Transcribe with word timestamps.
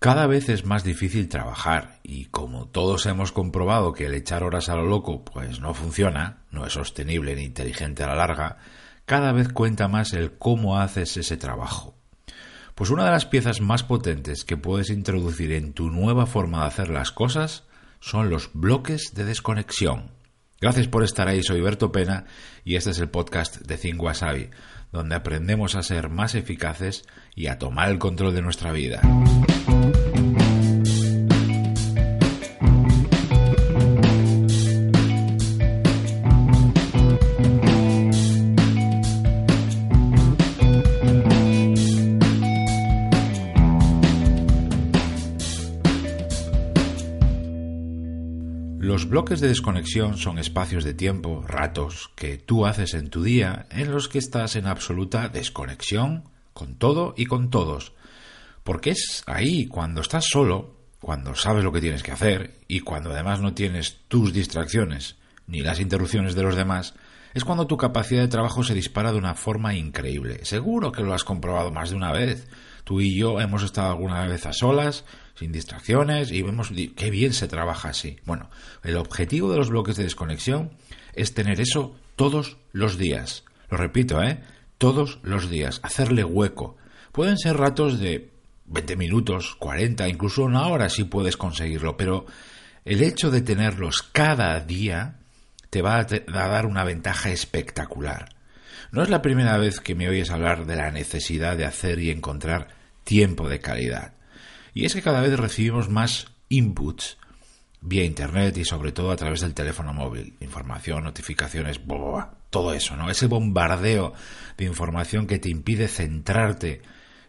Cada 0.00 0.26
vez 0.26 0.48
es 0.48 0.64
más 0.64 0.82
difícil 0.82 1.28
trabajar 1.28 1.98
y 2.02 2.24
como 2.24 2.66
todos 2.66 3.04
hemos 3.04 3.32
comprobado 3.32 3.92
que 3.92 4.06
el 4.06 4.14
echar 4.14 4.44
horas 4.44 4.70
a 4.70 4.74
lo 4.74 4.86
loco 4.86 5.26
pues 5.26 5.60
no 5.60 5.74
funciona, 5.74 6.38
no 6.50 6.64
es 6.64 6.72
sostenible 6.72 7.36
ni 7.36 7.42
inteligente 7.42 8.02
a 8.02 8.06
la 8.06 8.14
larga, 8.14 8.56
cada 9.04 9.32
vez 9.32 9.50
cuenta 9.52 9.88
más 9.88 10.14
el 10.14 10.38
cómo 10.38 10.78
haces 10.78 11.18
ese 11.18 11.36
trabajo. 11.36 11.94
Pues 12.74 12.88
una 12.88 13.04
de 13.04 13.10
las 13.10 13.26
piezas 13.26 13.60
más 13.60 13.82
potentes 13.82 14.44
que 14.44 14.56
puedes 14.56 14.88
introducir 14.88 15.52
en 15.52 15.74
tu 15.74 15.90
nueva 15.90 16.24
forma 16.24 16.60
de 16.60 16.68
hacer 16.68 16.88
las 16.88 17.12
cosas 17.12 17.64
son 18.00 18.30
los 18.30 18.52
bloques 18.54 19.12
de 19.12 19.26
desconexión. 19.26 20.12
Gracias 20.62 20.88
por 20.88 21.04
estar 21.04 21.28
ahí, 21.28 21.42
soy 21.42 21.60
Berto 21.60 21.92
Pena 21.92 22.24
y 22.64 22.76
este 22.76 22.92
es 22.92 23.00
el 23.00 23.10
podcast 23.10 23.58
de 23.58 23.76
Think 23.76 24.02
Wasabi, 24.02 24.48
donde 24.92 25.14
aprendemos 25.14 25.74
a 25.74 25.82
ser 25.82 26.08
más 26.08 26.34
eficaces 26.34 27.04
y 27.34 27.48
a 27.48 27.58
tomar 27.58 27.90
el 27.90 27.98
control 27.98 28.34
de 28.34 28.40
nuestra 28.40 28.72
vida. 28.72 29.02
Los 48.90 49.08
bloques 49.08 49.38
de 49.38 49.46
desconexión 49.46 50.18
son 50.18 50.40
espacios 50.40 50.82
de 50.82 50.94
tiempo, 50.94 51.44
ratos, 51.46 52.10
que 52.16 52.38
tú 52.38 52.66
haces 52.66 52.94
en 52.94 53.08
tu 53.08 53.22
día 53.22 53.66
en 53.70 53.92
los 53.92 54.08
que 54.08 54.18
estás 54.18 54.56
en 54.56 54.66
absoluta 54.66 55.28
desconexión 55.28 56.24
con 56.52 56.74
todo 56.74 57.14
y 57.16 57.26
con 57.26 57.50
todos. 57.50 57.92
Porque 58.64 58.90
es 58.90 59.22
ahí, 59.26 59.68
cuando 59.68 60.00
estás 60.00 60.24
solo, 60.24 60.74
cuando 60.98 61.36
sabes 61.36 61.62
lo 61.62 61.70
que 61.70 61.80
tienes 61.80 62.02
que 62.02 62.10
hacer 62.10 62.58
y 62.66 62.80
cuando 62.80 63.12
además 63.12 63.40
no 63.40 63.54
tienes 63.54 63.98
tus 64.08 64.32
distracciones 64.32 65.18
ni 65.46 65.60
las 65.60 65.78
interrupciones 65.78 66.34
de 66.34 66.42
los 66.42 66.56
demás, 66.56 66.94
es 67.34 67.44
cuando 67.44 67.66
tu 67.66 67.76
capacidad 67.76 68.22
de 68.22 68.28
trabajo 68.28 68.62
se 68.62 68.74
dispara 68.74 69.12
de 69.12 69.18
una 69.18 69.34
forma 69.34 69.74
increíble. 69.74 70.44
Seguro 70.44 70.92
que 70.92 71.02
lo 71.02 71.14
has 71.14 71.24
comprobado 71.24 71.70
más 71.70 71.90
de 71.90 71.96
una 71.96 72.12
vez. 72.12 72.48
Tú 72.84 73.00
y 73.00 73.16
yo 73.16 73.40
hemos 73.40 73.62
estado 73.62 73.90
alguna 73.90 74.26
vez 74.26 74.46
a 74.46 74.52
solas, 74.52 75.04
sin 75.34 75.52
distracciones, 75.52 76.32
y 76.32 76.42
vemos 76.42 76.72
qué 76.96 77.10
bien 77.10 77.32
se 77.32 77.46
trabaja 77.46 77.90
así. 77.90 78.18
Bueno, 78.24 78.50
el 78.82 78.96
objetivo 78.96 79.50
de 79.50 79.58
los 79.58 79.70
bloques 79.70 79.96
de 79.96 80.04
desconexión 80.04 80.70
es 81.14 81.34
tener 81.34 81.60
eso 81.60 81.94
todos 82.16 82.56
los 82.72 82.98
días. 82.98 83.44
Lo 83.70 83.76
repito, 83.76 84.22
¿eh? 84.22 84.42
Todos 84.78 85.20
los 85.22 85.48
días. 85.48 85.80
Hacerle 85.82 86.24
hueco. 86.24 86.76
Pueden 87.12 87.38
ser 87.38 87.56
ratos 87.56 88.00
de 88.00 88.30
20 88.66 88.96
minutos, 88.96 89.56
40, 89.58 90.08
incluso 90.08 90.42
una 90.42 90.66
hora 90.66 90.88
si 90.88 91.04
puedes 91.04 91.36
conseguirlo, 91.36 91.96
pero 91.96 92.26
el 92.84 93.02
hecho 93.02 93.30
de 93.30 93.42
tenerlos 93.42 94.02
cada 94.02 94.58
día 94.60 95.19
te 95.70 95.82
va 95.82 95.98
a, 95.98 96.04
dar 96.04 96.66
una 96.66 96.84
ventaja 96.84 97.30
espectacular. 97.30 98.34
No 98.92 99.02
es 99.02 99.08
la 99.08 99.22
primera 99.22 99.56
vez 99.56 99.80
que 99.80 99.94
me 99.94 100.08
oyes 100.08 100.30
hablar 100.30 100.66
de 100.66 100.76
la 100.76 100.90
necesidad 100.90 101.56
de 101.56 101.64
hacer 101.64 102.00
y 102.00 102.10
encontrar 102.10 102.68
tiempo 103.04 103.48
de 103.48 103.60
calidad. 103.60 104.14
Y 104.74 104.84
es 104.84 104.94
que 104.94 105.02
cada 105.02 105.20
vez 105.20 105.38
recibimos 105.38 105.88
más 105.88 106.26
inputs 106.48 107.16
vía 107.80 108.04
internet 108.04 108.56
y 108.58 108.64
sobre 108.64 108.92
todo 108.92 109.10
a 109.10 109.16
través 109.16 109.40
del 109.40 109.54
teléfono 109.54 109.94
móvil. 109.94 110.36
Información, 110.40 111.04
notificaciones, 111.04 111.80
todo 112.50 112.74
eso, 112.74 112.96
¿no? 112.96 113.10
Ese 113.10 113.26
bombardeo 113.26 114.12
de 114.56 114.64
información 114.64 115.26
que 115.26 115.38
te 115.38 115.48
impide 115.48 115.88
centrarte 115.88 116.82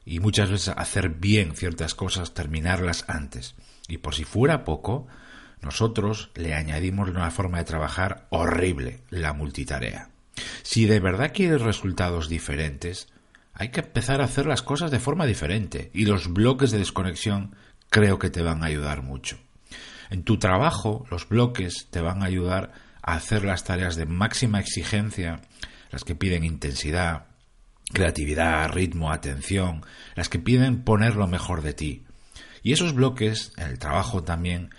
y 0.03 0.20
muchas 0.20 0.50
veces 0.50 0.73
hacer 0.76 1.09
bien 1.09 1.55
ciertas 1.55 1.95
cosas, 1.95 2.33
terminarlas 2.33 3.05
antes. 3.08 3.55
Y 3.88 4.00
por 4.00 4.16
si 4.16 4.23
fuera 4.23 4.64
poco, 4.64 5.08
nosotros 5.62 6.31
le 6.36 6.54
añadimos 6.54 7.09
una 7.09 7.30
forma 7.31 7.59
de 7.59 7.66
trabajar 7.66 8.28
horrible, 8.30 9.02
la 9.09 9.34
multitarea. 9.34 10.09
Si 10.64 10.86
de 10.86 10.99
verdad 10.99 11.32
quieres 11.33 11.61
resultados 11.61 12.30
diferentes, 12.30 13.08
hay 13.54 13.70
que 13.70 13.82
empezar 13.82 14.21
a 14.21 14.26
hacer 14.26 14.45
las 14.45 14.61
cosas 14.61 14.92
de 14.92 15.00
forma 15.00 15.26
diferente 15.26 15.92
y 15.94 16.05
los 16.05 16.32
bloques 16.33 16.71
de 16.71 16.80
desconexión 16.80 17.55
creo 17.89 18.17
que 18.17 18.30
te 18.30 18.42
van 18.42 18.64
a 18.64 18.67
ayudar 18.67 19.04
mucho. 19.04 19.38
En 20.10 20.23
tu 20.23 20.38
trabajo, 20.38 21.05
los 21.11 21.27
bloques 21.27 21.88
te 21.89 22.02
van 22.02 22.21
a 22.21 22.26
ayudar 22.26 22.71
a 23.02 23.14
hacer 23.14 23.44
las 23.44 23.64
tareas 23.64 23.95
de 23.95 24.05
máxima 24.05 24.60
exigencia, 24.60 25.42
las 25.92 26.04
que 26.04 26.16
piden 26.16 26.44
intensidad, 26.44 27.26
creatividad, 27.94 28.70
ritmo, 28.70 29.11
atención, 29.11 29.86
las 30.16 30.30
que 30.30 30.39
piden 30.39 30.83
poner 30.83 31.16
lo 31.16 31.27
mejor 31.27 31.61
de 31.61 31.73
ti. 31.73 32.04
Y 32.64 32.73
esos 32.73 32.94
bloques, 32.94 33.54
en 33.58 33.67
el 33.70 33.80
trabajo 33.80 34.23
también, 34.23 34.70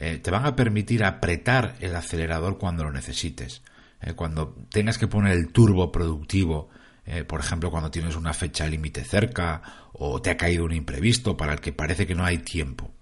eh, 0.00 0.18
te 0.18 0.30
van 0.30 0.46
a 0.46 0.54
permitir 0.54 1.02
apretar 1.02 1.74
el 1.80 1.96
acelerador 1.96 2.56
cuando 2.56 2.84
lo 2.84 2.92
necesites. 2.92 3.62
Eh, 4.00 4.12
cuando 4.12 4.54
tengas 4.70 4.96
que 4.96 5.08
poner 5.08 5.32
el 5.32 5.48
turbo 5.48 5.90
productivo, 5.90 6.68
eh, 7.04 7.24
por 7.24 7.40
ejemplo, 7.40 7.72
cuando 7.72 7.90
tienes 7.90 8.14
una 8.14 8.32
fecha 8.32 8.68
límite 8.68 9.02
cerca 9.02 9.60
o 9.92 10.22
te 10.22 10.30
ha 10.30 10.36
caído 10.36 10.64
un 10.64 10.72
imprevisto 10.72 11.36
para 11.36 11.54
el 11.54 11.60
que 11.60 11.72
parece 11.72 12.06
que 12.06 12.14
no 12.14 12.24
hay 12.24 12.38
tiempo. 12.38 12.92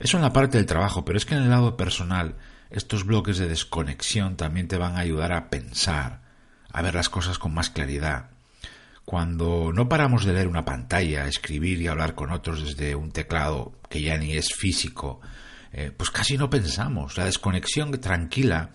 Eso 0.00 0.16
en 0.16 0.24
la 0.24 0.32
parte 0.32 0.56
del 0.56 0.66
trabajo, 0.66 1.04
pero 1.04 1.16
es 1.16 1.24
que 1.24 1.36
en 1.36 1.44
el 1.44 1.50
lado 1.50 1.76
personal, 1.76 2.34
estos 2.70 3.06
bloques 3.06 3.38
de 3.38 3.46
desconexión 3.46 4.36
también 4.36 4.66
te 4.66 4.78
van 4.78 4.96
a 4.96 5.00
ayudar 5.00 5.32
a 5.32 5.48
pensar, 5.48 6.22
a 6.72 6.82
ver 6.82 6.96
las 6.96 7.08
cosas 7.08 7.38
con 7.38 7.54
más 7.54 7.70
claridad. 7.70 8.30
Cuando 9.04 9.70
no 9.72 9.88
paramos 9.88 10.24
de 10.24 10.32
leer 10.32 10.48
una 10.48 10.64
pantalla, 10.64 11.28
escribir 11.28 11.80
y 11.80 11.86
hablar 11.86 12.16
con 12.16 12.32
otros 12.32 12.64
desde 12.64 12.96
un 12.96 13.12
teclado 13.12 13.74
que 13.88 14.02
ya 14.02 14.18
ni 14.18 14.32
es 14.32 14.52
físico, 14.54 15.20
eh, 15.72 15.90
pues 15.96 16.10
casi 16.10 16.36
no 16.36 16.50
pensamos. 16.50 17.16
La 17.16 17.24
desconexión 17.24 17.90
tranquila 18.00 18.70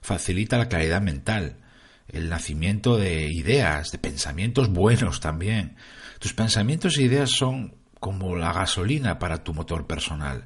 facilita 0.00 0.58
la 0.58 0.68
claridad 0.68 1.00
mental, 1.00 1.56
el 2.08 2.28
nacimiento 2.28 2.98
de 2.98 3.30
ideas, 3.32 3.90
de 3.90 3.98
pensamientos 3.98 4.68
buenos 4.68 5.20
también. 5.20 5.76
Tus 6.18 6.34
pensamientos 6.34 6.98
e 6.98 7.04
ideas 7.04 7.30
son 7.30 7.74
como 8.00 8.36
la 8.36 8.52
gasolina 8.52 9.18
para 9.18 9.42
tu 9.42 9.54
motor 9.54 9.86
personal. 9.86 10.44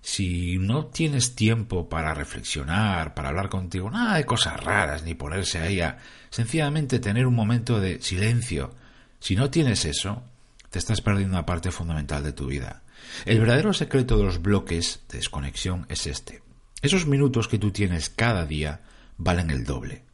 Si 0.00 0.58
no 0.58 0.86
tienes 0.86 1.34
tiempo 1.34 1.88
para 1.88 2.14
reflexionar, 2.14 3.14
para 3.14 3.28
hablar 3.28 3.48
contigo, 3.48 3.90
nada 3.90 4.16
de 4.16 4.24
cosas 4.24 4.62
raras, 4.62 5.02
ni 5.04 5.14
ponerse 5.14 5.60
ahí 5.60 5.80
a 5.80 5.98
sencillamente 6.30 6.98
tener 6.98 7.26
un 7.26 7.34
momento 7.34 7.80
de 7.80 8.00
silencio, 8.02 8.74
si 9.20 9.36
no 9.36 9.50
tienes 9.50 9.84
eso, 9.84 10.22
te 10.70 10.78
estás 10.78 11.00
perdiendo 11.00 11.34
una 11.36 11.46
parte 11.46 11.70
fundamental 11.70 12.22
de 12.22 12.32
tu 12.32 12.46
vida. 12.46 12.82
El 13.24 13.40
verdadero 13.40 13.72
secreto 13.72 14.16
de 14.16 14.24
los 14.24 14.42
bloques 14.42 15.00
de 15.08 15.18
desconexión 15.18 15.86
es 15.88 16.06
este. 16.06 16.42
Esos 16.82 17.06
minutos 17.06 17.48
que 17.48 17.58
tú 17.58 17.70
tienes 17.70 18.10
cada 18.10 18.46
día 18.46 18.82
valen 19.16 19.50
el 19.50 19.64
doble. 19.64 20.04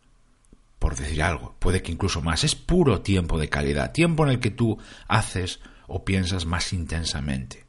Por 0.78 0.96
decir 0.96 1.22
algo, 1.22 1.54
puede 1.58 1.82
que 1.82 1.92
incluso 1.92 2.22
más. 2.22 2.44
Es 2.44 2.54
puro 2.54 3.02
tiempo 3.02 3.38
de 3.38 3.48
calidad, 3.48 3.92
tiempo 3.92 4.24
en 4.24 4.30
el 4.30 4.40
que 4.40 4.50
tú 4.50 4.78
haces 5.06 5.60
o 5.86 6.04
piensas 6.04 6.46
más 6.46 6.72
intensamente. 6.72 7.64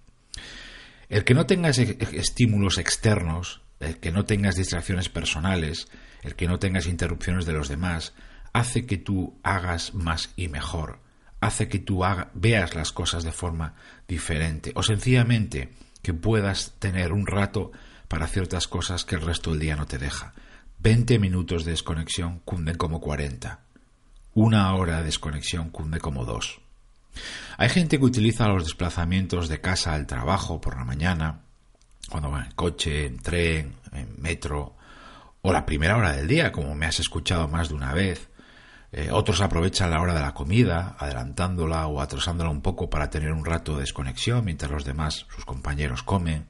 El 1.09 1.23
que 1.23 1.33
no 1.33 1.45
tengas 1.45 1.77
estímulos 1.77 2.77
externos, 2.77 3.61
el 3.79 3.97
que 3.99 4.11
no 4.11 4.25
tengas 4.25 4.55
distracciones 4.55 5.09
personales, 5.09 5.89
el 6.23 6.35
que 6.35 6.47
no 6.47 6.57
tengas 6.57 6.87
interrupciones 6.87 7.45
de 7.45 7.53
los 7.53 7.69
demás, 7.69 8.13
hace 8.51 8.85
que 8.85 8.97
tú 8.97 9.39
hagas 9.43 9.93
más 9.93 10.31
y 10.35 10.47
mejor 10.47 11.02
hace 11.43 11.67
que 11.67 11.79
tú 11.79 12.03
veas 12.33 12.75
las 12.75 12.91
cosas 12.91 13.23
de 13.23 13.31
forma 13.31 13.75
diferente 14.07 14.71
o 14.75 14.83
sencillamente 14.83 15.73
que 16.01 16.13
puedas 16.13 16.73
tener 16.79 17.13
un 17.13 17.27
rato 17.27 17.71
para 18.07 18.27
ciertas 18.27 18.67
cosas 18.67 19.05
que 19.05 19.15
el 19.15 19.21
resto 19.21 19.51
del 19.51 19.59
día 19.59 19.75
no 19.75 19.85
te 19.85 19.97
deja. 19.97 20.33
20 20.79 21.19
minutos 21.19 21.65
de 21.65 21.71
desconexión 21.71 22.39
cunden 22.39 22.77
como 22.77 22.99
40. 22.99 23.59
Una 24.33 24.75
hora 24.75 24.97
de 24.97 25.03
desconexión 25.03 25.69
cunde 25.69 25.99
como 25.99 26.25
dos. 26.25 26.59
Hay 27.57 27.69
gente 27.69 27.99
que 27.99 28.05
utiliza 28.05 28.47
los 28.47 28.63
desplazamientos 28.63 29.47
de 29.47 29.61
casa 29.61 29.93
al 29.93 30.07
trabajo 30.07 30.59
por 30.59 30.75
la 30.75 30.83
mañana, 30.83 31.41
cuando 32.09 32.31
va 32.31 32.43
en 32.43 32.51
coche, 32.51 33.05
en 33.05 33.19
tren, 33.19 33.75
en 33.91 34.15
metro, 34.21 34.75
o 35.41 35.53
la 35.53 35.65
primera 35.65 35.97
hora 35.97 36.13
del 36.13 36.27
día, 36.27 36.51
como 36.51 36.75
me 36.75 36.85
has 36.85 36.99
escuchado 36.99 37.47
más 37.47 37.69
de 37.69 37.75
una 37.75 37.93
vez, 37.93 38.27
eh, 38.95 39.09
otros 39.11 39.41
aprovechan 39.41 39.89
la 39.89 39.99
hora 39.99 40.13
de 40.13 40.21
la 40.21 40.35
comida, 40.35 40.95
adelantándola 40.99 41.87
o 41.87 41.99
atrasándola 41.99 42.51
un 42.51 42.61
poco 42.61 42.91
para 42.91 43.09
tener 43.09 43.31
un 43.31 43.43
rato 43.43 43.73
de 43.73 43.81
desconexión 43.81 44.45
mientras 44.45 44.69
los 44.69 44.85
demás, 44.85 45.25
sus 45.33 45.45
compañeros, 45.45 46.03
comen. 46.03 46.45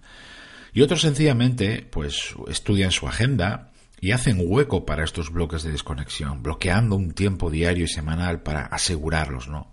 Y 0.73 0.81
otros 0.81 0.99
sencillamente, 0.99 1.87
pues, 1.89 2.35
estudian 2.49 2.91
su 2.91 3.07
agenda 3.07 3.71
y 4.01 4.11
hacen 4.11 4.41
hueco 4.41 4.85
para 4.85 5.05
estos 5.05 5.31
bloques 5.31 5.63
de 5.63 5.71
desconexión, 5.71 6.43
bloqueando 6.43 6.97
un 6.97 7.13
tiempo 7.13 7.49
diario 7.49 7.85
y 7.85 7.87
semanal 7.87 8.41
para 8.41 8.65
asegurarlos, 8.65 9.47
¿no? 9.47 9.71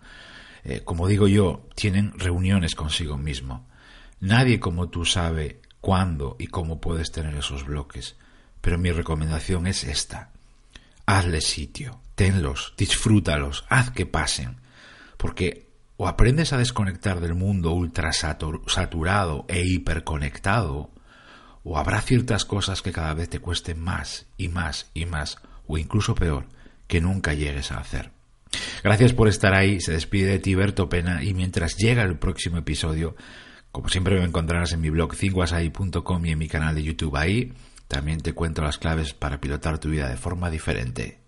Eh, 0.63 0.83
como 0.85 1.09
digo 1.09 1.27
yo, 1.27 1.69
tienen 1.75 2.17
reuniones 2.21 2.77
consigo 2.77 3.19
mismo. 3.19 3.67
Nadie 4.21 4.61
como 4.61 4.91
tú 4.91 5.05
sabe 5.05 5.61
cuándo 5.81 6.37
y 6.39 6.47
cómo 6.47 6.81
puedes 6.81 7.11
tener 7.11 7.35
esos 7.35 7.65
bloques, 7.67 8.15
pero 8.61 8.79
mi 8.79 8.93
recomendación 8.93 9.67
es 9.67 9.83
esta. 9.83 10.31
Hazle 11.11 11.41
sitio 11.41 12.01
tenlos, 12.21 12.75
disfrútalos, 12.77 13.65
haz 13.71 13.91
que 13.91 14.05
pasen, 14.05 14.61
porque 15.17 15.71
o 15.97 16.07
aprendes 16.07 16.53
a 16.53 16.59
desconectar 16.59 17.19
del 17.19 17.35
mundo 17.35 17.73
ultra 17.73 18.12
saturado 18.12 19.47
e 19.49 19.62
hiperconectado, 19.65 20.91
o 21.65 21.79
habrá 21.79 22.03
ciertas 22.03 22.45
cosas 22.45 22.83
que 22.83 22.93
cada 22.93 23.15
vez 23.15 23.31
te 23.31 23.39
cuesten 23.39 23.81
más 23.81 24.27
y 24.37 24.49
más 24.49 24.91
y 24.93 25.07
más, 25.07 25.39
o 25.67 25.79
incluso 25.79 26.15
peor, 26.15 26.45
que 26.87 27.01
nunca 27.01 27.33
llegues 27.33 27.73
a 27.73 27.79
hacer. 27.79 28.11
Gracias 28.85 29.15
por 29.15 29.27
estar 29.27 29.55
ahí, 29.55 29.81
se 29.81 29.93
despide 29.93 30.33
de 30.33 30.39
ti 30.41 30.55
Berto 30.55 30.91
Pena 30.91 31.25
y 31.25 31.33
mientras 31.33 31.77
llega 31.79 32.03
el 32.03 32.19
próximo 32.19 32.59
episodio, 32.59 33.17
como 33.73 33.89
siempre 33.89 34.19
me 34.19 34.27
encontrarás 34.27 34.75
en 34.75 34.83
mi 34.83 34.91
blog 34.91 35.17
cinguasai.com 35.17 36.27
y 36.27 36.31
en 36.33 36.39
mi 36.39 36.49
canal 36.49 36.75
de 36.75 36.83
YouTube 36.83 37.17
ahí, 37.17 37.55
también 37.91 38.21
te 38.21 38.35
cuento 38.35 38.63
las 38.63 38.79
claves 38.79 39.15
para 39.15 39.41
pilotar 39.41 39.81
tu 39.81 39.91
vida 39.91 40.09
de 40.09 40.17
forma 40.17 40.49
diferente. 40.49 41.20